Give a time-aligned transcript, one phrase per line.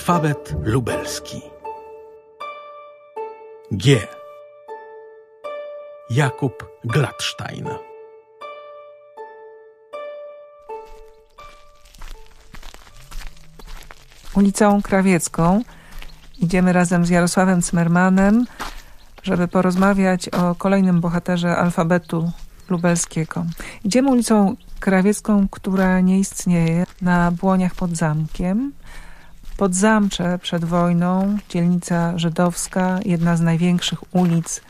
[0.00, 1.42] Alfabet lubelski.
[3.72, 4.06] G.
[6.10, 7.68] Jakub Gladstein.
[14.34, 15.62] Ulicą Krawiecką
[16.38, 18.46] idziemy razem z Jarosławem Cmermanem,
[19.22, 22.30] żeby porozmawiać o kolejnym bohaterze alfabetu
[22.68, 23.44] lubelskiego.
[23.84, 28.72] Idziemy ulicą Krawiecką, która nie istnieje, na Błoniach pod zamkiem.
[29.60, 34.60] Podzamcze przed wojną, dzielnica żydowska, jedna z największych ulic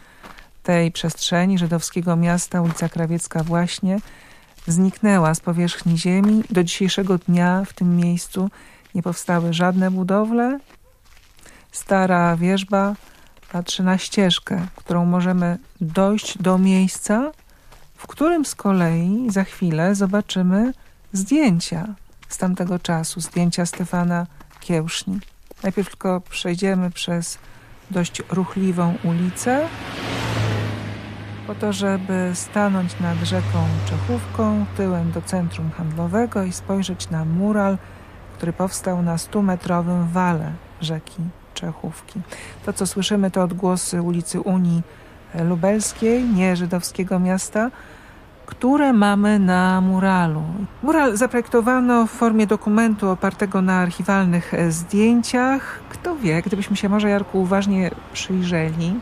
[0.63, 4.01] tej przestrzeni żydowskiego miasta, ulica Krawiecka właśnie,
[4.67, 6.45] zniknęła z powierzchni ziemi.
[6.51, 8.51] Do dzisiejszego dnia w tym miejscu
[8.95, 10.59] nie powstały żadne budowle.
[11.73, 12.95] Stara wierzba
[13.53, 17.33] patrzy na ścieżkę, którą możemy dojść do miejsca,
[17.97, 20.73] w którym z kolei za chwilę zobaczymy
[21.13, 21.95] zdjęcia
[22.29, 24.27] z tamtego czasu, zdjęcia Stefana
[24.61, 25.19] Kiełszni.
[25.63, 27.39] Najpierw tylko przejdziemy przez
[27.91, 29.69] dość ruchliwą ulicę,
[31.47, 37.79] po to, żeby stanąć nad rzeką Czechówką, tyłem do centrum handlowego i spojrzeć na mural,
[38.37, 41.23] który powstał na 100-metrowym wale rzeki
[41.55, 42.21] Czechówki.
[42.67, 44.83] To, co słyszymy, to odgłosy ulicy Unii
[45.35, 47.71] Lubelskiej, nie żydowskiego miasta,
[48.51, 50.43] które mamy na muralu.
[50.83, 55.81] Mural zaprojektowano w formie dokumentu opartego na archiwalnych zdjęciach.
[55.91, 58.95] Kto wie, gdybyśmy się może, Jarku, uważnie przyjrzeli,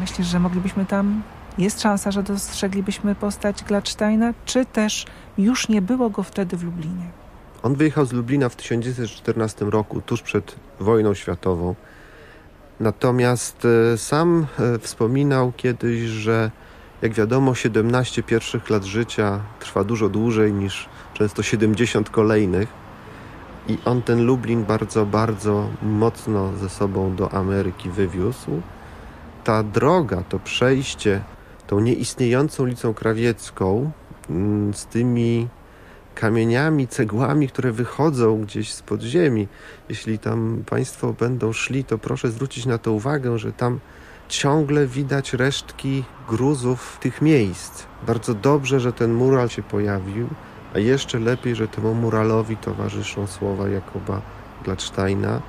[0.00, 1.22] myślisz, że moglibyśmy tam...
[1.58, 5.06] Jest szansa, że dostrzeglibyśmy postać Gladsteina, czy też
[5.38, 7.04] już nie było go wtedy w Lublinie?
[7.62, 11.74] On wyjechał z Lublina w 1914 roku, tuż przed wojną światową.
[12.80, 16.50] Natomiast e, sam e, wspominał kiedyś, że
[17.02, 22.68] jak wiadomo 17 pierwszych lat życia trwa dużo dłużej niż często 70 kolejnych.
[23.68, 28.62] I on ten Lublin bardzo, bardzo mocno ze sobą do Ameryki wywiózł.
[29.44, 31.22] Ta droga, to przejście
[31.66, 33.90] tą nieistniejącą ulicą Krawiecką
[34.30, 35.48] mm, z tymi
[36.14, 39.48] kamieniami, cegłami, które wychodzą gdzieś z podziemi.
[39.88, 43.80] Jeśli tam Państwo będą szli, to proszę zwrócić na to uwagę, że tam
[44.30, 47.82] ciągle widać resztki gruzów tych miejsc.
[48.06, 50.28] Bardzo dobrze, że ten mural się pojawił,
[50.74, 54.22] a jeszcze lepiej, że temu muralowi towarzyszą słowa Jakoba
[54.64, 55.42] Gladsteina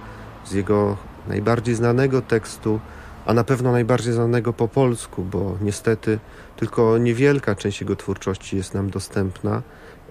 [0.45, 0.97] z jego
[1.27, 2.79] najbardziej znanego tekstu,
[3.25, 6.19] a na pewno najbardziej znanego po polsku, bo niestety
[6.55, 9.61] tylko niewielka część jego twórczości jest nam dostępna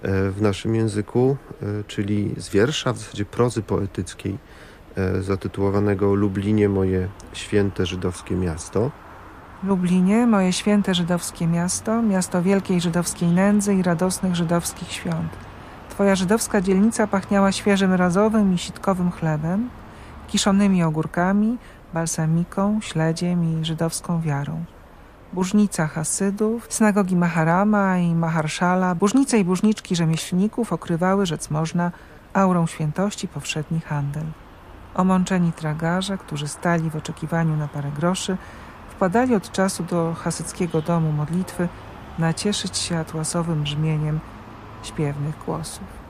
[0.02, 4.69] w naszym języku, e, czyli z wiersza, w zasadzie prozy poetyckiej, e,
[5.20, 8.90] zatytułowanego Lublinie, moje święte żydowskie miasto.
[9.64, 15.32] Lublinie, moje święte żydowskie miasto, miasto wielkiej żydowskiej nędzy i radosnych żydowskich świąt.
[15.88, 19.70] Twoja żydowska dzielnica pachniała świeżym razowym i sitkowym chlebem,
[20.28, 21.58] kiszonymi ogórkami,
[21.94, 24.64] balsamiką, śledziem i żydowską wiarą
[25.32, 31.92] burznica Hasydów, synagogi Maharama i Maharszala, burznice i burzniczki rzemieślników okrywały, rzec można,
[32.32, 34.24] aurą świętości powszedni handel.
[34.94, 38.36] Omączeni tragarze, którzy stali w oczekiwaniu na parę groszy,
[38.90, 41.68] wpadali od czasu do hasyckiego domu modlitwy
[42.18, 44.20] nacieszyć się atłasowym brzmieniem
[44.82, 46.00] śpiewnych głosów.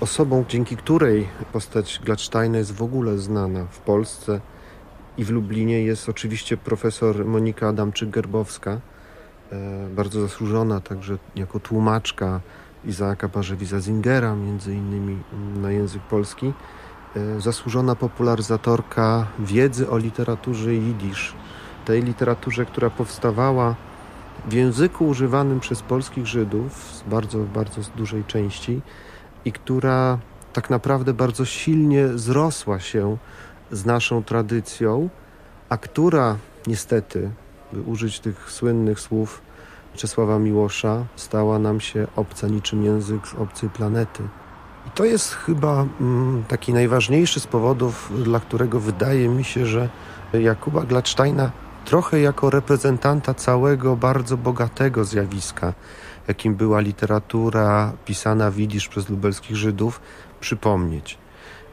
[0.00, 4.40] Osobą, dzięki której postać Gladsteina jest w ogóle znana w Polsce–
[5.18, 8.78] i w Lublinie jest oczywiście profesor Monika Adamczyk-Gerbowska,
[9.52, 12.40] e, bardzo zasłużona także jako tłumaczka
[12.84, 15.18] Izaaka Parzewiza Zingera, między innymi
[15.56, 16.52] na język polski,
[17.38, 21.34] zasłużona popularyzatorka wiedzy o literaturze jidysz,
[21.84, 23.74] tej literaturze, która powstawała
[24.48, 28.80] w języku używanym przez polskich Żydów z bardzo, bardzo dużej części
[29.44, 30.18] i która
[30.52, 33.16] tak naprawdę bardzo silnie zrosła się
[33.70, 35.08] z naszą tradycją,
[35.68, 37.30] a która niestety,
[37.72, 39.42] by użyć tych słynnych słów
[39.94, 44.22] Czesława Miłosza, stała nam się obca niczym język z obcej planety.
[44.96, 49.88] To jest chyba mm, taki najważniejszy z powodów, dla którego wydaje mi się, że
[50.32, 51.50] Jakuba Gladsteina
[51.84, 55.72] trochę jako reprezentanta całego bardzo bogatego zjawiska,
[56.28, 60.00] jakim była literatura pisana widzisz przez lubelskich Żydów,
[60.40, 61.18] przypomnieć.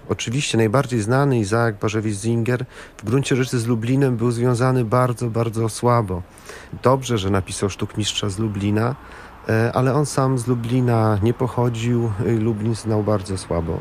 [0.09, 2.65] Oczywiście najbardziej znany Izaak Barzewicz-Zinger
[2.97, 6.21] w gruncie rzeczy z Lublinem był związany bardzo, bardzo słabo.
[6.83, 8.95] Dobrze, że napisał Sztukmistrza z Lublina,
[9.73, 13.79] ale on sam z Lublina nie pochodził, Lublin znał bardzo słabo.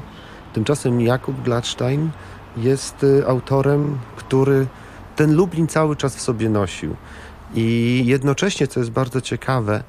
[0.52, 2.10] Tymczasem Jakub Gladstein
[2.56, 4.66] jest e, autorem, który
[5.16, 6.96] ten Lublin cały czas w sobie nosił.
[7.54, 9.84] I jednocześnie, co jest bardzo ciekawe,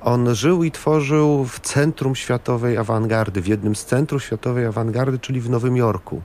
[0.00, 5.40] on żył i tworzył w centrum światowej awangardy, w jednym z centrów światowej awangardy, czyli
[5.40, 6.22] w Nowym Jorku.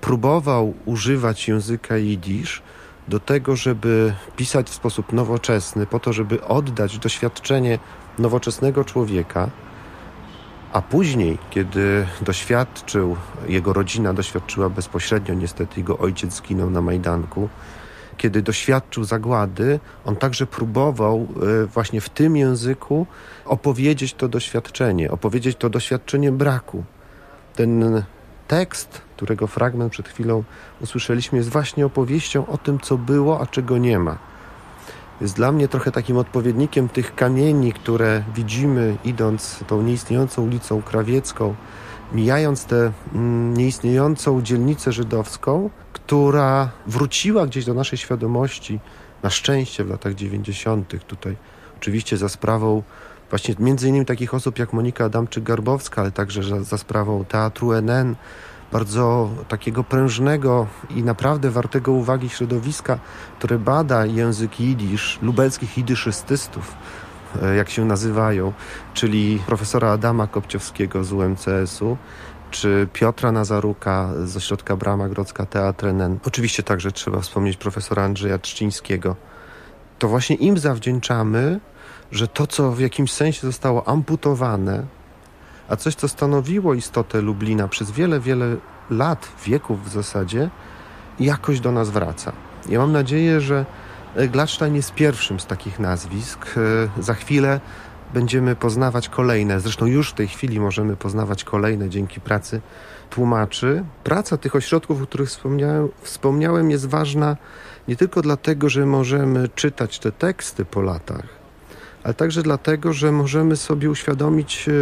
[0.00, 2.62] próbował używać języka jidysz
[3.08, 7.78] do tego, żeby pisać w sposób nowoczesny, po to, żeby oddać doświadczenie
[8.18, 9.50] nowoczesnego człowieka,
[10.72, 13.16] a później, kiedy doświadczył,
[13.48, 17.48] jego rodzina doświadczyła bezpośrednio, niestety jego ojciec zginął na Majdanku,
[18.16, 21.26] kiedy doświadczył zagłady, on także próbował
[21.62, 23.06] e, właśnie w tym języku
[23.44, 26.84] opowiedzieć to doświadczenie, opowiedzieć to doświadczenie braku.
[27.54, 28.02] Ten
[28.48, 30.44] tekst, którego fragment przed chwilą
[30.80, 34.18] usłyszeliśmy, jest właśnie opowieścią o tym, co było, a czego nie ma.
[35.20, 41.54] Jest dla mnie trochę takim odpowiednikiem tych kamieni, które widzimy idąc tą nieistniejącą ulicą krawiecką,
[42.12, 48.80] mijając tę mm, nieistniejącą dzielnicę żydowską, która wróciła gdzieś do naszej świadomości,
[49.22, 51.04] na szczęście w latach 90.
[51.06, 51.36] Tutaj
[51.76, 52.82] oczywiście za sprawą
[53.30, 58.16] właśnie między innymi takich osób jak Monika Adamczyk-Garbowska, ale także za, za sprawą Teatru NN,
[58.72, 62.98] bardzo takiego prężnego i naprawdę wartego uwagi środowiska,
[63.38, 66.74] które bada język jidysz, lubelskich jidyszystystów,
[67.42, 68.52] e, jak się nazywają,
[68.94, 71.96] czyli profesora Adama Kopciowskiego z UMCS-u,
[72.50, 76.18] czy Piotra Nazaruka z ośrodka Brama Grodzka Teatr NN.
[76.26, 79.16] Oczywiście także trzeba wspomnieć profesora Andrzeja Trzcińskiego.
[79.98, 81.60] To właśnie im zawdzięczamy,
[82.12, 84.86] że to, co w jakimś sensie zostało amputowane,
[85.68, 88.56] a coś, co stanowiło istotę Lublina przez wiele, wiele
[88.90, 90.50] lat, wieków w zasadzie,
[91.20, 92.32] jakoś do nas wraca.
[92.68, 93.66] Ja mam nadzieję, że
[94.28, 96.54] Gladstein jest pierwszym z takich nazwisk.
[96.98, 97.60] E, za chwilę
[98.14, 102.60] będziemy poznawać kolejne, zresztą już w tej chwili możemy poznawać kolejne dzięki pracy
[103.10, 103.84] tłumaczy.
[104.04, 107.36] Praca tych ośrodków, o których wspomniałem, wspomniałem jest ważna
[107.88, 111.26] nie tylko dlatego, że możemy czytać te teksty po latach,
[112.08, 114.72] ale także dlatego, że możemy sobie uświadomić e,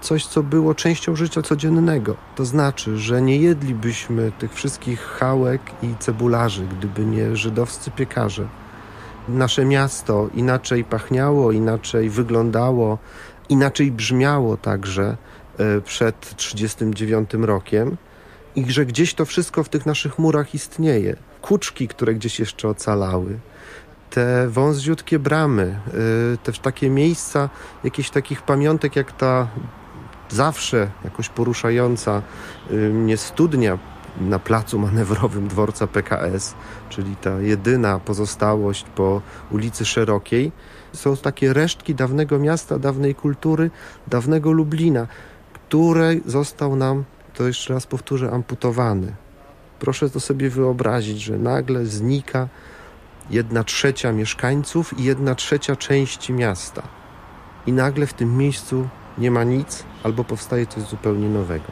[0.00, 2.16] coś, co było częścią życia codziennego.
[2.36, 8.48] To znaczy, że nie jedlibyśmy tych wszystkich chałek i cebularzy, gdyby nie żydowscy piekarze.
[9.28, 12.98] Nasze miasto inaczej pachniało, inaczej wyglądało,
[13.48, 15.16] inaczej brzmiało także
[15.58, 17.96] e, przed 1939 rokiem
[18.56, 21.16] i że gdzieś to wszystko w tych naszych murach istnieje.
[21.42, 23.38] Kuczki, które gdzieś jeszcze ocalały,
[24.12, 25.78] te wąziutkie bramy,
[26.34, 27.48] y, te takie miejsca,
[27.84, 29.48] jakichś takich pamiątek jak ta
[30.30, 32.22] zawsze jakoś poruszająca
[32.70, 33.78] y, mnie studnia
[34.20, 36.54] na placu manewrowym dworca PKS,
[36.88, 40.52] czyli ta jedyna pozostałość po ulicy Szerokiej.
[40.92, 43.70] Są takie resztki dawnego miasta, dawnej kultury,
[44.06, 45.06] dawnego Lublina,
[45.52, 47.04] który został nam,
[47.34, 49.14] to jeszcze raz powtórzę, amputowany.
[49.78, 52.48] Proszę to sobie wyobrazić, że nagle znika
[53.30, 56.82] jedna trzecia mieszkańców i jedna trzecia części miasta.
[57.66, 58.88] I nagle w tym miejscu
[59.18, 61.64] nie ma nic, albo powstaje coś zupełnie nowego.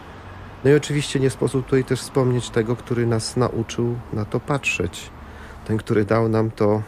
[0.64, 5.10] No i oczywiście nie sposób tutaj też wspomnieć tego, który nas nauczył na to patrzeć.
[5.66, 6.82] Ten, który dał nam to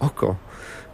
[0.00, 0.36] oko,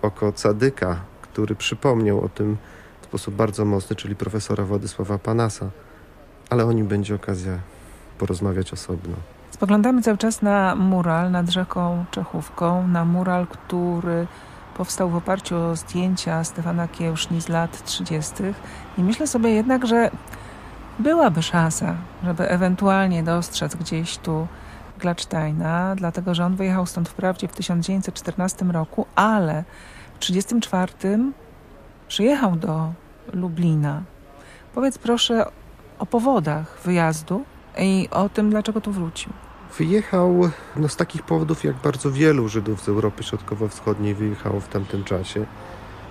[0.03, 2.57] oko cadyka, który przypomniał o tym
[3.03, 5.71] w sposób bardzo mocny, czyli profesora Władysława Panasa.
[6.51, 7.59] Ale o nim będzie okazja
[8.19, 9.17] porozmawiać osobno.
[9.61, 14.27] Spoglądamy cały czas na mural nad rzeką Czechówką, na mural, który
[14.77, 18.35] powstał w oparciu o zdjęcia Stefana Kiełszni z lat 30.
[18.99, 20.11] I myślę sobie jednak, że
[20.99, 24.47] byłaby szansa, żeby ewentualnie dostrzec gdzieś tu
[24.99, 29.64] Gladsteina, dlatego że on wyjechał stąd wprawdzie w 1914 roku, ale
[30.14, 31.19] w 1934
[32.09, 32.93] przyjechał do
[33.33, 34.02] Lublina.
[34.75, 35.47] Powiedz proszę
[35.99, 37.45] o powodach wyjazdu
[37.79, 39.33] i o tym, dlaczego tu wrócił.
[39.79, 45.05] Wyjechał no, z takich powodów, jak bardzo wielu Żydów z Europy Środkowo-Wschodniej wyjechało w tamtym
[45.05, 45.47] czasie.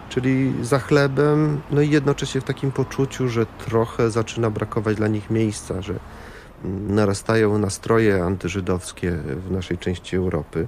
[0.10, 5.30] Czyli za chlebem, no i jednocześnie w takim poczuciu, że trochę zaczyna brakować dla nich
[5.30, 6.00] miejsca, że
[6.88, 10.68] narastają nastroje antyżydowskie w naszej części Europy.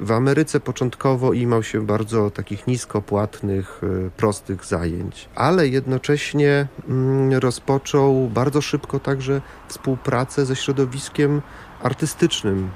[0.00, 8.28] W Ameryce początkowo imał się bardzo takich niskopłatnych, e, prostych zajęć, ale jednocześnie mm, rozpoczął
[8.28, 11.42] bardzo szybko także współpracę ze środowiskiem
[11.82, 12.70] artystycznym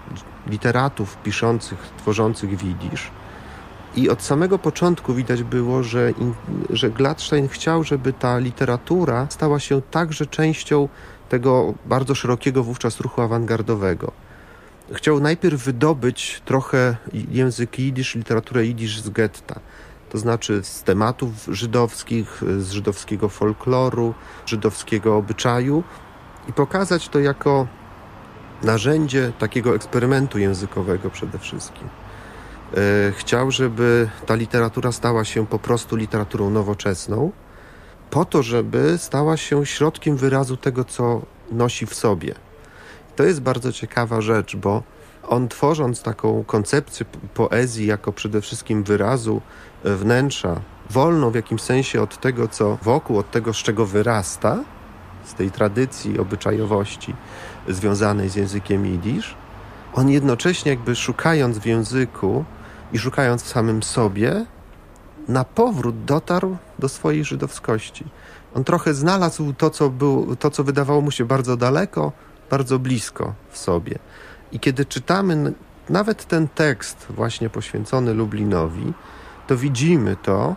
[0.46, 3.10] literatów piszących, tworzących widzisz.
[3.96, 6.12] I od samego początku widać było, że,
[6.70, 10.88] że Gladstein chciał, żeby ta literatura stała się także częścią
[11.28, 14.12] tego bardzo szerokiego wówczas ruchu awangardowego.
[14.92, 19.60] Chciał najpierw wydobyć trochę język jidysz, literaturę jidysz z getta.
[20.10, 24.14] To znaczy z tematów żydowskich, z żydowskiego folkloru,
[24.46, 25.84] żydowskiego obyczaju
[26.48, 27.66] i pokazać to jako
[28.62, 31.88] narzędzie takiego eksperymentu językowego przede wszystkim.
[31.88, 37.32] E, chciał, żeby ta literatura stała się po prostu literaturą nowoczesną,
[38.10, 41.22] po to, żeby stała się środkiem wyrazu tego, co
[41.52, 42.34] nosi w sobie.
[43.16, 44.82] To jest bardzo ciekawa rzecz, bo
[45.28, 49.40] on tworząc taką koncepcję poezji jako przede wszystkim wyrazu
[49.84, 54.58] e, wnętrza, wolną w jakimś sensie od tego, co wokół, od tego, z czego wyrasta,
[55.24, 57.14] z tej tradycji obyczajowości
[57.68, 59.34] związanej z językiem jidysz,
[59.94, 62.44] on jednocześnie jakby szukając w języku
[62.92, 64.46] i szukając w samym sobie,
[65.28, 68.04] na powrót dotarł do swojej żydowskości.
[68.54, 72.12] On trochę znalazł to, co, był, to, co wydawało mu się bardzo daleko,
[72.52, 73.98] bardzo blisko w sobie.
[74.52, 75.52] I kiedy czytamy
[75.88, 78.92] nawet ten tekst właśnie poświęcony Lublinowi,
[79.46, 80.56] to widzimy to,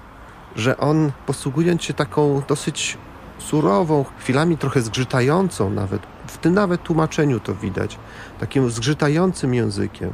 [0.56, 2.98] że on posługując się taką dosyć
[3.40, 7.98] surową, chwilami trochę zgrzytającą nawet, w tym nawet tłumaczeniu to widać,
[8.40, 10.12] takim zgrzytającym językiem.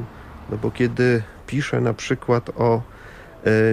[0.50, 2.82] No bo kiedy pisze na przykład o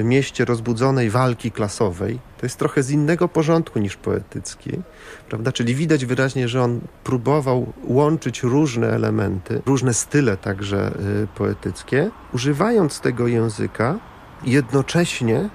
[0.04, 4.82] mieście rozbudzonej walki klasowej, to jest trochę z innego porządku niż poetyckiej,
[5.28, 5.52] prawda?
[5.52, 10.92] Czyli widać wyraźnie, że on próbował łączyć różne elementy, różne style także e,
[11.34, 13.98] poetyckie, używając tego języka,
[14.44, 15.48] jednocześnie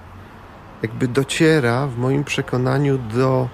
[0.81, 3.49] jakby dociera w moim przekonaniu do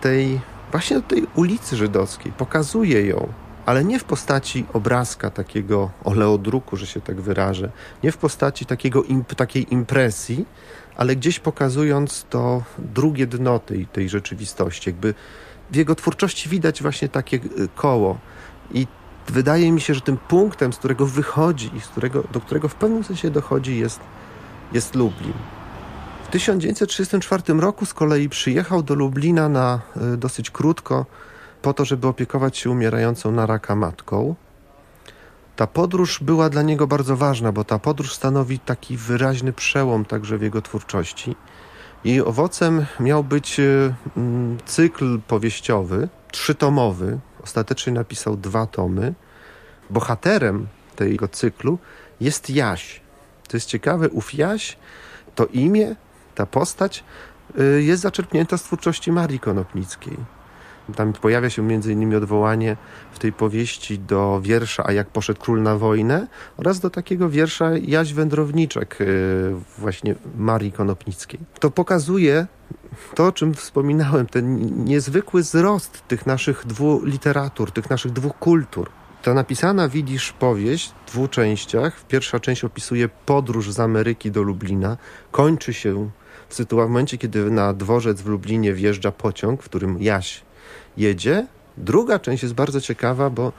[0.00, 0.40] tej,
[0.70, 3.28] właśnie do tej ulicy żydowskiej, pokazuje ją,
[3.70, 7.70] ale nie w postaci obrazka takiego oleodruku, że się tak wyrażę,
[8.02, 10.46] nie w postaci takiego imp, takiej impresji,
[10.96, 14.90] ale gdzieś pokazując to drugie dno tej, tej rzeczywistości.
[14.90, 15.14] Jakby
[15.70, 18.18] w jego twórczości widać właśnie takie y, koło.
[18.74, 18.86] I
[19.28, 22.74] wydaje mi się, że tym punktem, z którego wychodzi i z którego, do którego w
[22.74, 24.00] pewnym sensie dochodzi, jest,
[24.72, 25.32] jest Lublin.
[26.24, 29.80] W 1934 roku z kolei przyjechał do Lublina na
[30.14, 31.06] y, dosyć krótko,
[31.62, 34.34] po to, żeby opiekować się umierającą na raka matką.
[35.56, 40.38] Ta podróż była dla niego bardzo ważna, bo ta podróż stanowi taki wyraźny przełom także
[40.38, 41.36] w jego twórczości.
[42.04, 47.18] Jej owocem miał być y, mm, cykl powieściowy, trzytomowy.
[47.44, 49.14] Ostatecznie napisał dwa tomy.
[49.90, 51.78] Bohaterem tego cyklu
[52.20, 53.00] jest Jaś.
[53.48, 54.76] To jest ciekawe, ów Jaś
[55.34, 55.96] to imię
[56.34, 57.04] ta postać
[57.60, 60.16] y, jest zaczerpnięta z twórczości Marii Konopnickiej.
[60.96, 62.76] Tam pojawia się między innymi odwołanie
[63.12, 67.70] w tej powieści do wiersza A jak poszedł król na wojnę oraz do takiego wiersza
[67.76, 71.40] Jaś Wędrowniczek y, właśnie Marii Konopnickiej.
[71.60, 72.46] To pokazuje
[73.14, 78.90] to, o czym wspominałem, ten niezwykły wzrost tych naszych dwóch literatur, tych naszych dwóch kultur.
[79.22, 82.06] Ta napisana, widzisz, powieść w dwóch częściach.
[82.08, 84.96] Pierwsza część opisuje podróż z Ameryki do Lublina.
[85.30, 86.10] Kończy się
[86.48, 90.42] w, sytuacji, w momencie, kiedy na dworzec w Lublinie wjeżdża pociąg, w którym Jaś
[90.96, 91.46] jedzie.
[91.76, 93.52] Druga część jest bardzo ciekawa, bo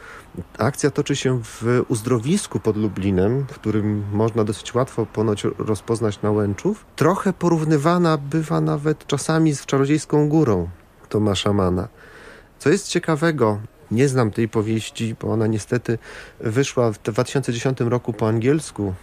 [0.57, 6.85] akcja toczy się w uzdrowisku pod Lublinem, w którym można dosyć łatwo ponoć rozpoznać nałęczów.
[6.95, 10.69] Trochę porównywana bywa nawet czasami z Czarodziejską Górą
[11.09, 11.87] Tomasza Mana.
[12.59, 13.59] Co jest ciekawego,
[13.91, 15.97] nie znam tej powieści, bo ona niestety
[16.39, 18.93] wyszła w 2010 roku po angielsku.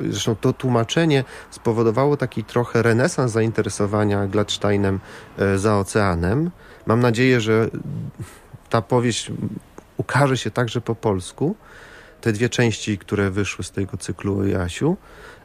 [0.00, 5.00] Zresztą to tłumaczenie spowodowało taki trochę renesans zainteresowania Gladsteinem
[5.38, 6.50] e, za oceanem.
[6.86, 7.70] Mam nadzieję, że
[8.70, 9.32] ta powieść
[9.96, 11.56] ukaże się także po polsku.
[12.20, 14.96] Te dwie części, które wyszły z tego cyklu o Jasiu,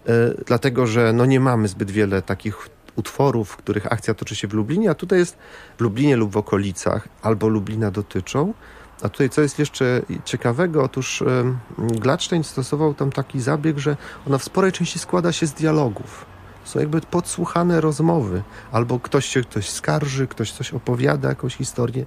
[0.07, 0.11] e,
[0.45, 4.53] dlatego że no nie mamy zbyt wiele takich utworów, w których akcja toczy się w
[4.53, 5.37] Lublinie, a tutaj jest
[5.77, 8.53] w Lublinie lub w okolicach, albo Lublina dotyczą.
[9.01, 11.23] A tutaj co jest jeszcze ciekawego, otóż
[11.77, 16.25] Gladstein stosował tam taki zabieg, że ona w sporej części składa się z dialogów.
[16.63, 22.05] Są jakby podsłuchane rozmowy, albo ktoś się ktoś skarży, ktoś coś opowiada, jakąś historię.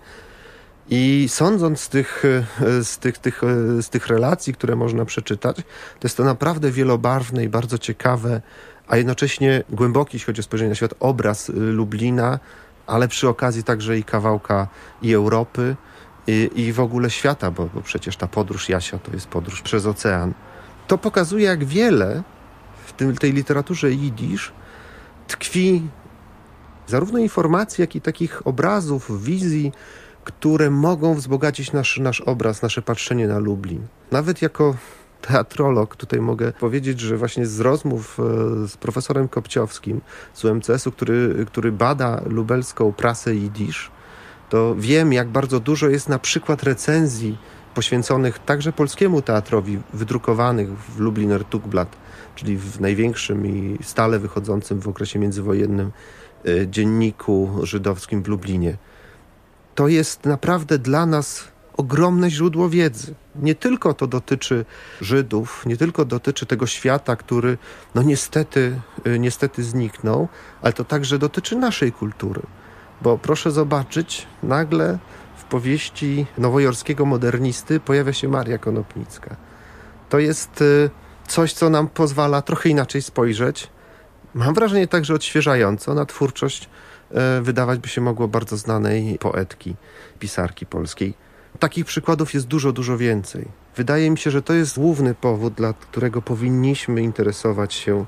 [0.91, 5.57] I sądząc z tych, e, z, tych, tych, e, z tych relacji, które można przeczytać,
[5.57, 5.63] to
[6.03, 8.41] jest to naprawdę wielobarwne i bardzo ciekawe,
[8.89, 12.39] a jednocześnie głęboki, jeśli chodzi o spojrzenie na świat, obraz Lublina,
[12.87, 14.69] ale przy okazji także i kawałka
[15.03, 15.77] i Europy,
[16.27, 19.87] i, i w ogóle świata, bo, bo przecież ta podróż Jasia to jest podróż przez
[19.87, 20.35] ocean.
[20.87, 22.23] To pokazuje, jak wiele
[22.87, 24.53] w tym, tej literaturze jidysz
[25.29, 25.83] tkwi
[26.87, 29.73] zarówno informacji, jak i takich obrazów, wizji,
[30.25, 33.87] które mogą wzbogacić nasz, nasz obraz, nasze patrzenie na Lublin.
[34.11, 34.75] Nawet jako
[35.21, 38.23] teatrolog tutaj mogę powiedzieć, że właśnie z rozmów e,
[38.69, 40.01] z profesorem Kopciowskim
[40.35, 43.91] z UMCS-u, który, który bada lubelską prasę jidysz,
[44.55, 47.39] to wiem, jak bardzo dużo jest na przykład recenzji
[47.75, 51.97] poświęconych także polskiemu teatrowi, wydrukowanych w Lubliner Tugblatt,
[52.35, 55.91] czyli w największym i stale wychodzącym w okresie międzywojennym
[56.45, 58.77] e, dzienniku żydowskim w Lublinie.
[59.75, 63.15] To jest naprawdę dla nas ogromne źródło wiedzy.
[63.37, 64.65] Nie tylko to dotyczy
[65.01, 67.59] Żydów, nie tylko dotyczy tego świata, który
[67.95, 70.29] no niestety, e, niestety zniknął,
[70.63, 72.43] ale to także dotyczy naszej kultury.
[73.03, 74.99] Bo proszę zobaczyć, nagle
[75.37, 79.37] w powieści nowojorskiego modernisty pojawia się Maria Konopnicka.
[80.09, 80.91] To jest y,
[81.29, 83.71] coś, co nam pozwala trochę inaczej spojrzeć.
[84.35, 86.69] Mam wrażenie także odświeżająco na twórczość
[87.39, 89.77] y, wydawać by się mogło bardzo znanej poetki,
[90.19, 91.15] pisarki polskiej.
[91.59, 93.49] Takich przykładów jest dużo, dużo więcej.
[93.77, 98.05] Wydaje mi się, że to jest główny powód, dla którego powinniśmy interesować się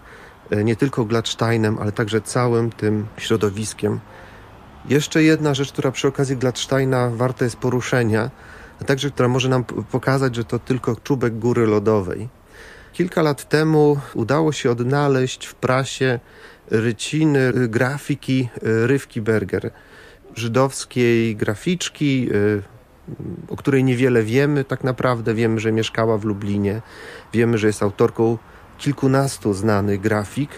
[0.52, 4.00] y, nie tylko Gladsteinem, ale także całym tym środowiskiem.
[4.88, 8.30] Jeszcze jedna rzecz, która przy okazji Gladsteina warta jest poruszenia,
[8.80, 12.28] a także która może nam pokazać, że to tylko czubek góry lodowej.
[12.92, 16.20] Kilka lat temu udało się odnaleźć w prasie
[16.70, 19.70] ryciny grafiki Rywki Berger,
[20.34, 22.28] żydowskiej graficzki,
[23.48, 25.34] o której niewiele wiemy tak naprawdę.
[25.34, 26.82] Wiemy, że mieszkała w Lublinie,
[27.32, 28.38] wiemy, że jest autorką
[28.78, 30.50] kilkunastu znanych grafik.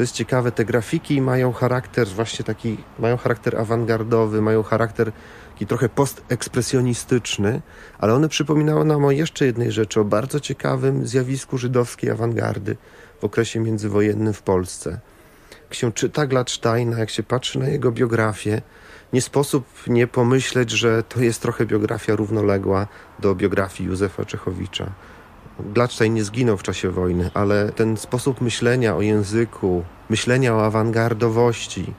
[0.00, 5.12] Co jest ciekawe, te grafiki mają charakter właśnie taki, mają charakter awangardowy, mają charakter
[5.52, 7.62] taki trochę postekspresjonistyczny,
[7.98, 12.76] ale one przypominały nam o jeszcze jednej rzeczy, o bardzo ciekawym zjawisku żydowskiej awangardy
[13.20, 15.00] w okresie międzywojennym w Polsce.
[15.62, 18.62] Jak się czyta Gladsteina, jak się patrzy na jego biografię,
[19.12, 22.86] nie sposób nie pomyśleć, że to jest trochę biografia równoległa
[23.18, 24.92] do biografii Józefa Czechowicza.
[25.74, 31.94] Gladstein nie zginął w czasie wojny, ale ten sposób myślenia o języku, myślenia o awangardowości,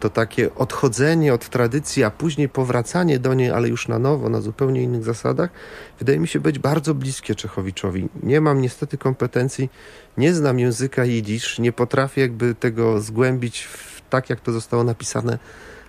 [0.00, 4.40] to takie odchodzenie od tradycji, a później powracanie do niej, ale już na nowo, na
[4.40, 5.50] zupełnie innych zasadach,
[5.98, 8.08] wydaje mi się być bardzo bliskie Czechowiczowi.
[8.22, 9.70] Nie mam niestety kompetencji,
[10.18, 15.38] nie znam języka jidysz, nie potrafię jakby tego zgłębić w, tak, jak to zostało napisane,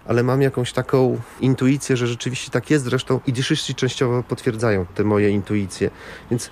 [0.06, 2.86] ale mam jakąś taką intuicję, że rzeczywiście tak jest.
[2.86, 5.90] Zresztą idyszyści częściowo potwierdzają te moje intuicje.
[6.32, 6.50] Więc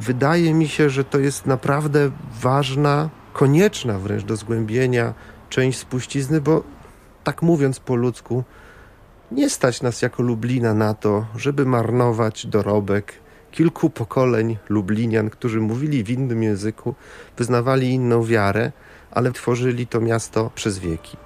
[0.00, 2.10] wydaje mi się, że to jest naprawdę
[2.40, 5.14] ważna, konieczna wręcz do zgłębienia
[5.50, 6.62] część spuścizny, bo
[7.24, 8.44] tak mówiąc po ludzku,
[9.32, 13.12] nie stać nas jako Lublina na to, żeby marnować dorobek
[13.50, 16.94] kilku pokoleń Lublinian, którzy mówili w innym języku,
[17.36, 18.72] wyznawali inną wiarę,
[19.10, 21.23] ale tworzyli to miasto przez wieki.